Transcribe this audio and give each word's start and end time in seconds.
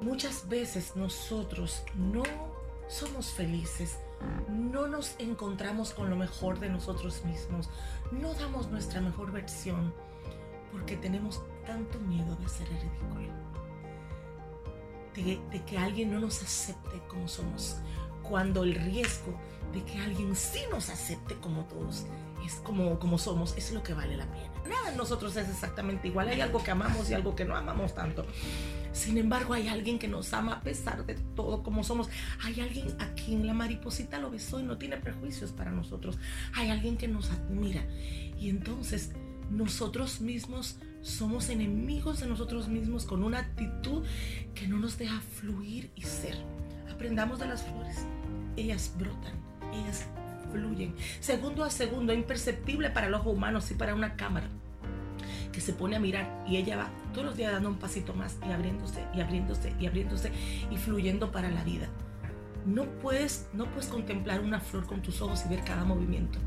Muchas 0.00 0.48
veces 0.48 0.96
nosotros 0.96 1.82
no 1.94 2.22
somos 2.88 3.32
felices, 3.32 3.98
no 4.48 4.88
nos 4.88 5.14
encontramos 5.18 5.92
con 5.92 6.08
lo 6.08 6.16
mejor 6.16 6.58
de 6.58 6.70
nosotros 6.70 7.22
mismos, 7.26 7.68
no 8.10 8.32
damos 8.32 8.70
nuestra 8.70 9.02
mejor 9.02 9.30
versión 9.30 9.92
porque 10.72 10.96
tenemos 10.96 11.42
tanto 11.66 11.98
miedo 11.98 12.34
de 12.36 12.48
ser 12.48 12.66
ridículo, 12.68 13.30
de, 15.14 15.64
que 15.66 15.76
alguien 15.76 16.10
no 16.12 16.18
nos 16.18 16.42
acepte 16.42 17.02
como 17.06 17.28
somos, 17.28 17.76
cuando 18.22 18.62
el 18.62 18.76
riesgo 18.76 19.34
de 19.74 19.84
que 19.84 19.98
alguien 19.98 20.34
sí 20.34 20.60
nos 20.70 20.88
acepte 20.88 21.36
como 21.40 21.64
todos 21.66 22.06
es 22.44 22.54
como, 22.54 22.98
como 22.98 23.18
somos, 23.18 23.54
es 23.58 23.70
lo 23.70 23.82
que 23.82 23.92
vale 23.92 24.16
la 24.16 24.24
pena. 24.24 24.50
Nada 24.66 24.90
en 24.90 24.96
nosotros 24.96 25.36
es 25.36 25.48
exactamente 25.50 26.08
igual, 26.08 26.28
hay 26.28 26.40
algo 26.40 26.64
que 26.64 26.70
amamos 26.70 27.10
y 27.10 27.14
algo 27.14 27.36
que 27.36 27.44
no 27.44 27.54
amamos 27.54 27.94
tanto. 27.94 28.24
Sin 28.92 29.18
embargo, 29.18 29.54
hay 29.54 29.68
alguien 29.68 29.98
que 29.98 30.08
nos 30.08 30.32
ama 30.32 30.54
a 30.54 30.60
pesar 30.62 31.06
de 31.06 31.14
todo 31.36 31.62
como 31.62 31.84
somos. 31.84 32.08
Hay 32.42 32.60
alguien 32.60 32.88
a 32.98 33.08
quien 33.14 33.46
la 33.46 33.54
mariposita 33.54 34.18
lo 34.18 34.30
besó 34.30 34.60
y 34.60 34.64
no 34.64 34.78
tiene 34.78 34.96
prejuicios 34.96 35.52
para 35.52 35.70
nosotros. 35.70 36.18
Hay 36.54 36.70
alguien 36.70 36.96
que 36.96 37.08
nos 37.08 37.30
admira. 37.30 37.84
Y 38.38 38.48
entonces 38.48 39.12
nosotros 39.50 40.20
mismos 40.20 40.76
somos 41.02 41.48
enemigos 41.48 42.20
de 42.20 42.26
nosotros 42.26 42.68
mismos 42.68 43.04
con 43.04 43.24
una 43.24 43.38
actitud 43.38 44.04
que 44.54 44.68
no 44.68 44.78
nos 44.78 44.98
deja 44.98 45.20
fluir 45.20 45.90
y 45.94 46.02
ser. 46.02 46.36
Aprendamos 46.90 47.38
de 47.38 47.46
las 47.46 47.62
flores. 47.62 48.04
Ellas 48.56 48.92
brotan, 48.98 49.34
ellas 49.72 50.06
fluyen. 50.52 50.94
Segundo 51.20 51.64
a 51.64 51.70
segundo, 51.70 52.12
imperceptible 52.12 52.90
para 52.90 53.06
el 53.06 53.14
ojo 53.14 53.30
humano, 53.30 53.60
sí 53.60 53.74
para 53.74 53.94
una 53.94 54.16
cámara 54.16 54.48
que 55.52 55.60
se 55.60 55.72
pone 55.72 55.96
a 55.96 56.00
mirar 56.00 56.44
y 56.46 56.56
ella 56.56 56.76
va 56.76 56.90
todos 57.12 57.26
los 57.26 57.36
días 57.36 57.52
dando 57.52 57.68
un 57.68 57.78
pasito 57.78 58.14
más 58.14 58.36
y 58.46 58.52
abriéndose 58.52 59.04
y 59.14 59.20
abriéndose 59.20 59.74
y 59.78 59.86
abriéndose 59.86 60.32
y 60.70 60.76
fluyendo 60.76 61.32
para 61.32 61.50
la 61.50 61.64
vida. 61.64 61.88
No 62.66 62.84
puedes, 62.84 63.48
no 63.52 63.66
puedes 63.66 63.86
contemplar 63.86 64.40
una 64.40 64.60
flor 64.60 64.86
con 64.86 65.02
tus 65.02 65.20
ojos 65.22 65.44
y 65.46 65.48
ver 65.48 65.64
cada 65.64 65.84
movimiento, 65.84 66.38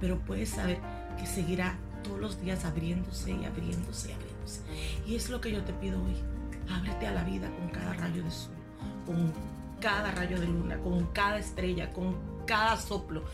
pero 0.00 0.18
puedes 0.20 0.50
saber 0.50 0.78
que 1.18 1.26
seguirá 1.26 1.76
todos 2.02 2.20
los 2.20 2.40
días 2.40 2.64
abriéndose 2.64 3.32
y 3.32 3.44
abriéndose 3.44 4.10
y 4.10 4.12
abriéndose. 4.12 4.60
Y 5.06 5.16
es 5.16 5.28
lo 5.28 5.40
que 5.40 5.52
yo 5.52 5.62
te 5.64 5.72
pido 5.72 6.02
hoy. 6.02 6.14
Ábrete 6.70 7.06
a 7.06 7.12
la 7.12 7.24
vida 7.24 7.50
con 7.56 7.68
cada 7.68 7.94
rayo 7.94 8.22
de 8.22 8.30
sol, 8.30 8.52
con 9.04 9.32
cada 9.80 10.10
rayo 10.12 10.40
de 10.40 10.46
luna, 10.46 10.78
con 10.78 11.06
cada 11.06 11.38
estrella, 11.38 11.92
con 11.92 12.16
cada 12.46 12.76
soplo. 12.76 13.24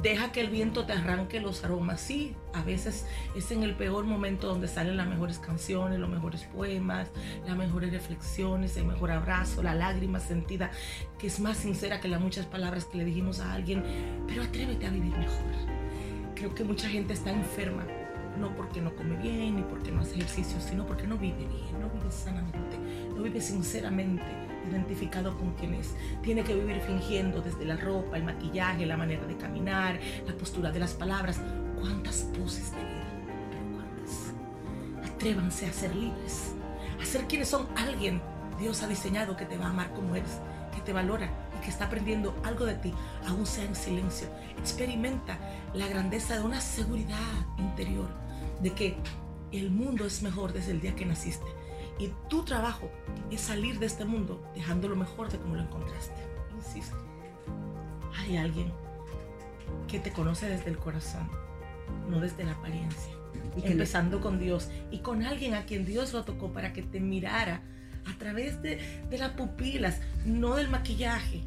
Deja 0.00 0.30
que 0.30 0.40
el 0.40 0.48
viento 0.48 0.84
te 0.86 0.92
arranque 0.92 1.40
los 1.40 1.64
aromas. 1.64 2.00
Sí, 2.00 2.36
a 2.54 2.62
veces 2.62 3.04
es 3.34 3.50
en 3.50 3.64
el 3.64 3.74
peor 3.74 4.04
momento 4.04 4.46
donde 4.46 4.68
salen 4.68 4.96
las 4.96 5.08
mejores 5.08 5.40
canciones, 5.40 5.98
los 5.98 6.08
mejores 6.08 6.44
poemas, 6.44 7.08
las 7.44 7.56
mejores 7.56 7.90
reflexiones, 7.90 8.76
el 8.76 8.84
mejor 8.84 9.10
abrazo, 9.10 9.62
la 9.62 9.74
lágrima 9.74 10.20
sentida, 10.20 10.70
que 11.18 11.26
es 11.26 11.40
más 11.40 11.56
sincera 11.56 12.00
que 12.00 12.06
las 12.06 12.20
muchas 12.20 12.46
palabras 12.46 12.84
que 12.84 12.98
le 12.98 13.04
dijimos 13.04 13.40
a 13.40 13.52
alguien. 13.52 13.82
Pero 14.28 14.44
atrévete 14.44 14.86
a 14.86 14.90
vivir 14.90 15.16
mejor. 15.16 15.44
Creo 16.36 16.54
que 16.54 16.62
mucha 16.62 16.88
gente 16.88 17.14
está 17.14 17.32
enferma, 17.32 17.84
no 18.38 18.54
porque 18.54 18.80
no 18.80 18.94
come 18.94 19.16
bien 19.16 19.56
ni 19.56 19.62
porque 19.62 19.90
no 19.90 20.02
hace 20.02 20.14
ejercicio, 20.14 20.60
sino 20.60 20.86
porque 20.86 21.08
no 21.08 21.18
vive 21.18 21.38
bien, 21.38 21.80
no 21.80 21.90
vive 21.90 22.12
sanamente, 22.12 22.78
no 23.12 23.22
vive 23.22 23.40
sinceramente 23.40 24.22
identificado 24.68 25.36
con 25.36 25.52
quien 25.54 25.74
es. 25.74 25.94
Tiene 26.22 26.44
que 26.44 26.54
vivir 26.54 26.80
fingiendo 26.80 27.40
desde 27.40 27.64
la 27.64 27.76
ropa, 27.76 28.16
el 28.16 28.24
maquillaje, 28.24 28.86
la 28.86 28.96
manera 28.96 29.26
de 29.26 29.36
caminar, 29.36 29.98
la 30.26 30.34
postura 30.34 30.70
de 30.70 30.78
las 30.78 30.94
palabras. 30.94 31.40
¿Cuántas 31.80 32.22
poses 32.38 32.70
de 32.72 32.78
vida? 32.78 33.06
Pero 33.50 33.62
cuántas. 33.74 35.10
Atrévanse 35.12 35.66
a 35.66 35.72
ser 35.72 35.94
libres, 35.94 36.54
a 37.00 37.04
ser 37.04 37.26
quienes 37.26 37.48
son 37.48 37.66
alguien. 37.76 38.20
Dios 38.58 38.82
ha 38.82 38.88
diseñado 38.88 39.36
que 39.36 39.44
te 39.44 39.56
va 39.56 39.66
a 39.66 39.70
amar 39.70 39.92
como 39.92 40.16
eres, 40.16 40.40
que 40.74 40.80
te 40.80 40.92
valora 40.92 41.30
y 41.56 41.64
que 41.64 41.70
está 41.70 41.86
aprendiendo 41.86 42.34
algo 42.44 42.64
de 42.64 42.74
ti, 42.74 42.92
aún 43.26 43.46
sea 43.46 43.64
en 43.64 43.76
silencio. 43.76 44.28
Experimenta 44.58 45.38
la 45.74 45.86
grandeza 45.86 46.34
de 46.34 46.42
una 46.42 46.60
seguridad 46.60 47.18
interior, 47.58 48.08
de 48.60 48.72
que 48.72 48.96
el 49.52 49.70
mundo 49.70 50.04
es 50.04 50.22
mejor 50.22 50.52
desde 50.52 50.72
el 50.72 50.80
día 50.80 50.94
que 50.94 51.06
naciste 51.06 51.57
y 51.98 52.12
tu 52.28 52.44
trabajo 52.44 52.90
es 53.30 53.40
salir 53.40 53.78
de 53.78 53.86
este 53.86 54.04
mundo 54.04 54.42
dejando 54.54 54.88
lo 54.88 54.96
mejor 54.96 55.30
de 55.30 55.38
como 55.38 55.56
lo 55.56 55.62
encontraste. 55.62 56.20
Insisto, 56.56 56.96
hay 58.16 58.36
alguien 58.36 58.72
que 59.88 59.98
te 59.98 60.12
conoce 60.12 60.48
desde 60.48 60.70
el 60.70 60.78
corazón, 60.78 61.28
no 62.08 62.20
desde 62.20 62.44
la 62.44 62.52
apariencia. 62.52 63.12
Empezando 63.64 64.20
con 64.20 64.38
Dios 64.38 64.68
y 64.90 64.98
con 64.98 65.24
alguien 65.24 65.54
a 65.54 65.64
quien 65.64 65.84
Dios 65.84 66.12
lo 66.12 66.24
tocó 66.24 66.52
para 66.52 66.72
que 66.72 66.82
te 66.82 67.00
mirara 67.00 67.62
a 68.06 68.16
través 68.16 68.62
de, 68.62 68.78
de 69.10 69.18
las 69.18 69.30
pupilas, 69.30 70.00
no 70.24 70.54
del 70.56 70.68
maquillaje. 70.68 71.42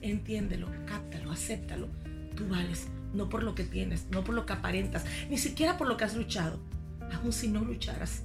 Entiéndelo, 0.00 0.68
cáptalo, 0.86 1.30
acéptalo. 1.32 1.88
Tú 2.34 2.48
vales, 2.48 2.88
no 3.12 3.28
por 3.28 3.42
lo 3.42 3.54
que 3.54 3.64
tienes, 3.64 4.06
no 4.10 4.24
por 4.24 4.34
lo 4.34 4.46
que 4.46 4.54
aparentas, 4.54 5.04
ni 5.28 5.36
siquiera 5.36 5.76
por 5.76 5.88
lo 5.88 5.96
que 5.96 6.04
has 6.04 6.16
luchado. 6.16 6.58
Aún 7.12 7.32
si 7.32 7.48
no 7.48 7.62
lucharas, 7.64 8.22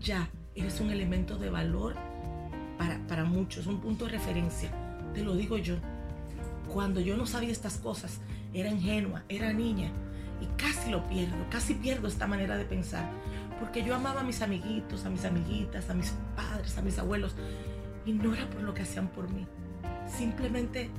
ya 0.00 0.28
Eres 0.58 0.80
un 0.80 0.90
elemento 0.90 1.38
de 1.38 1.50
valor 1.50 1.94
para, 2.78 2.98
para 3.06 3.24
muchos, 3.24 3.68
un 3.68 3.80
punto 3.80 4.06
de 4.06 4.10
referencia. 4.10 4.70
Te 5.14 5.22
lo 5.22 5.36
digo 5.36 5.56
yo. 5.56 5.76
Cuando 6.72 7.00
yo 7.00 7.16
no 7.16 7.26
sabía 7.26 7.52
estas 7.52 7.78
cosas, 7.78 8.20
era 8.52 8.68
ingenua, 8.68 9.22
era 9.28 9.52
niña 9.52 9.92
y 10.40 10.46
casi 10.60 10.90
lo 10.90 11.08
pierdo, 11.08 11.36
casi 11.48 11.74
pierdo 11.74 12.08
esta 12.08 12.26
manera 12.26 12.56
de 12.56 12.64
pensar. 12.64 13.08
Porque 13.60 13.84
yo 13.84 13.94
amaba 13.94 14.22
a 14.22 14.24
mis 14.24 14.42
amiguitos, 14.42 15.04
a 15.04 15.10
mis 15.10 15.24
amiguitas, 15.24 15.90
a 15.90 15.94
mis 15.94 16.12
padres, 16.36 16.76
a 16.76 16.82
mis 16.82 16.98
abuelos. 16.98 17.36
Y 18.04 18.12
no 18.12 18.34
era 18.34 18.50
por 18.50 18.62
lo 18.62 18.74
que 18.74 18.82
hacían 18.82 19.08
por 19.08 19.30
mí. 19.30 19.46
Simplemente 20.06 20.90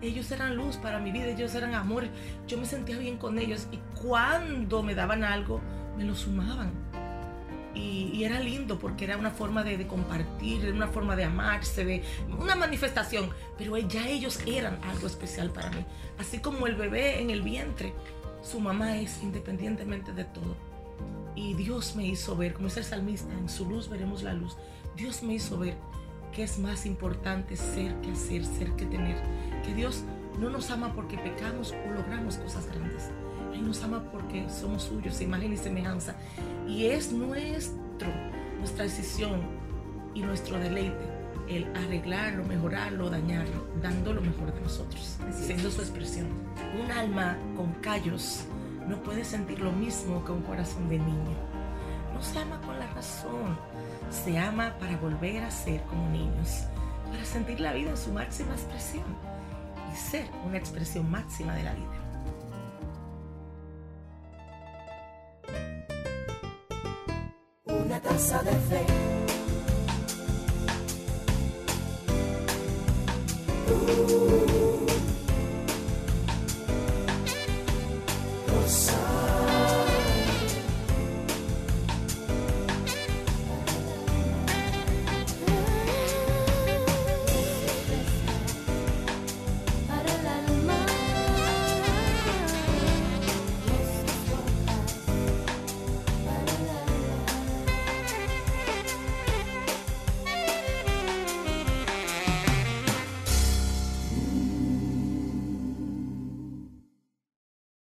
ellos 0.00 0.30
eran 0.32 0.56
luz 0.56 0.76
para 0.76 0.98
mi 0.98 1.12
vida, 1.12 1.26
ellos 1.26 1.54
eran 1.54 1.74
amor. 1.74 2.04
Yo 2.46 2.58
me 2.58 2.66
sentía 2.66 2.98
bien 2.98 3.16
con 3.16 3.38
ellos 3.38 3.68
y 3.70 3.78
cuando 4.00 4.82
me 4.82 4.94
daban 4.94 5.24
algo, 5.24 5.60
me 5.96 6.04
lo 6.04 6.14
sumaban. 6.14 6.83
Y, 7.74 8.22
era 8.24 8.40
lindo 8.40 8.78
porque 8.78 9.04
era 9.04 9.18
una 9.18 9.30
forma 9.30 9.62
de, 9.64 9.86
compartir, 9.86 10.72
una 10.72 10.88
forma 10.88 11.14
de 11.16 11.24
amarse, 11.24 11.84
de 11.84 12.02
una 12.38 12.54
manifestación. 12.54 13.30
Pero 13.58 13.76
ya 13.76 14.08
ellos 14.08 14.40
eran 14.46 14.82
algo 14.84 15.06
especial 15.06 15.50
para 15.50 15.70
mí. 15.70 15.84
Así 16.18 16.38
como 16.38 16.66
el 16.66 16.74
bebé 16.74 17.20
en 17.20 17.30
el 17.30 17.42
vientre, 17.42 17.92
su 18.42 18.60
mamá 18.60 18.98
es 18.98 19.22
independientemente 19.22 20.12
de 20.12 20.24
todo. 20.24 20.56
Y 21.34 21.54
Dios 21.54 21.96
me 21.96 22.06
hizo 22.06 22.36
ver, 22.36 22.54
como 22.54 22.68
dice 22.68 22.80
el 22.80 22.86
salmista, 22.86 23.32
en 23.34 23.48
su 23.48 23.68
luz 23.68 23.88
veremos 23.88 24.22
la 24.22 24.32
luz. 24.32 24.56
Dios 24.96 25.22
me 25.22 25.34
hizo 25.34 25.58
ver 25.58 25.76
que 26.32 26.42
es 26.42 26.58
más 26.58 26.86
importante 26.86 27.56
ser 27.56 27.94
que 28.00 28.10
hacer, 28.12 28.44
ser 28.44 28.70
que 28.72 28.86
tener. 28.86 29.16
Que 29.64 29.74
Dios 29.74 30.04
no 30.38 30.50
nos 30.50 30.70
ama 30.70 30.94
porque 30.94 31.16
pecamos 31.18 31.72
o 31.72 31.92
logramos 31.92 32.36
cosas 32.36 32.66
grandes. 32.66 33.10
Él 33.54 33.66
nos 33.66 33.82
ama 33.82 34.02
porque 34.12 34.46
somos 34.50 34.82
suyos, 34.82 35.20
imagen 35.20 35.52
y 35.52 35.56
semejanza. 35.56 36.14
Y 36.66 36.86
es 36.86 37.12
nuestro, 37.12 38.08
nuestra 38.58 38.84
decisión 38.84 39.40
y 40.14 40.20
nuestro 40.20 40.58
deleite 40.58 41.14
el 41.48 41.66
arreglarlo, 41.76 42.44
mejorarlo, 42.44 43.10
dañarlo, 43.10 43.66
dando 43.82 44.12
lo 44.12 44.20
mejor 44.20 44.52
de 44.52 44.60
nosotros, 44.60 45.18
siendo 45.32 45.70
su 45.70 45.82
expresión. 45.82 46.26
Un 46.82 46.90
alma 46.90 47.36
con 47.56 47.72
callos 47.74 48.44
no 48.88 49.02
puede 49.02 49.24
sentir 49.24 49.60
lo 49.60 49.72
mismo 49.72 50.24
que 50.24 50.32
un 50.32 50.42
corazón 50.42 50.88
de 50.88 50.98
niño. 50.98 51.36
No 52.12 52.22
se 52.22 52.38
ama 52.38 52.60
con 52.62 52.78
la 52.78 52.86
razón, 52.88 53.58
se 54.10 54.38
ama 54.38 54.74
para 54.78 54.96
volver 54.96 55.42
a 55.42 55.50
ser 55.50 55.82
como 55.82 56.08
niños, 56.10 56.64
para 57.10 57.24
sentir 57.24 57.60
la 57.60 57.72
vida 57.72 57.90
en 57.90 57.96
su 57.96 58.12
máxima 58.12 58.52
expresión 58.52 59.04
y 59.92 59.96
ser 59.96 60.26
una 60.46 60.56
expresión 60.56 61.10
máxima 61.10 61.54
de 61.54 61.62
la 61.64 61.74
vida. 61.74 62.03
una 67.94 68.42
de 68.42 68.52
fe. 68.68 68.84